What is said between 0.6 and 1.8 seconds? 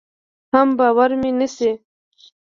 باور مې نشي.